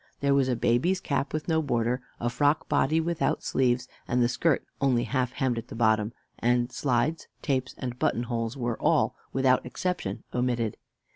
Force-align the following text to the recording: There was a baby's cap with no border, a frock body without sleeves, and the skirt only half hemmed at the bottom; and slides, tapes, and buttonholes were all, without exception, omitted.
There 0.19 0.33
was 0.33 0.47
a 0.49 0.55
baby's 0.55 0.99
cap 0.99 1.31
with 1.31 1.47
no 1.47 1.61
border, 1.61 2.01
a 2.19 2.27
frock 2.27 2.67
body 2.67 2.99
without 2.99 3.43
sleeves, 3.43 3.87
and 4.07 4.19
the 4.19 4.27
skirt 4.27 4.65
only 4.81 5.03
half 5.03 5.33
hemmed 5.33 5.59
at 5.59 5.67
the 5.67 5.75
bottom; 5.75 6.11
and 6.39 6.71
slides, 6.71 7.27
tapes, 7.43 7.75
and 7.77 7.99
buttonholes 7.99 8.57
were 8.57 8.81
all, 8.81 9.15
without 9.31 9.63
exception, 9.63 10.23
omitted. 10.33 10.77